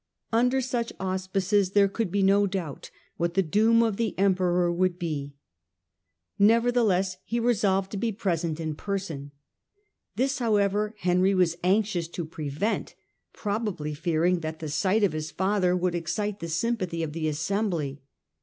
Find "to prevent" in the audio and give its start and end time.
12.07-12.95